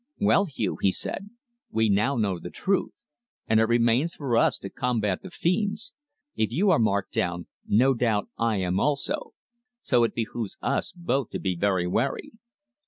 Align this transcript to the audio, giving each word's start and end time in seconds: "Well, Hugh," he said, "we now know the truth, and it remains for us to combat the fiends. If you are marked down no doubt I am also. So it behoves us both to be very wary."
"Well, 0.17 0.45
Hugh," 0.45 0.77
he 0.81 0.91
said, 0.91 1.29
"we 1.69 1.87
now 1.87 2.15
know 2.17 2.39
the 2.39 2.49
truth, 2.49 2.91
and 3.47 3.59
it 3.59 3.65
remains 3.65 4.15
for 4.15 4.35
us 4.35 4.57
to 4.57 4.69
combat 4.71 5.21
the 5.21 5.29
fiends. 5.29 5.93
If 6.35 6.51
you 6.51 6.71
are 6.71 6.79
marked 6.79 7.13
down 7.13 7.45
no 7.67 7.93
doubt 7.93 8.27
I 8.35 8.55
am 8.55 8.79
also. 8.79 9.35
So 9.83 10.03
it 10.03 10.15
behoves 10.15 10.57
us 10.59 10.91
both 10.91 11.29
to 11.29 11.39
be 11.39 11.55
very 11.55 11.85
wary." 11.85 12.31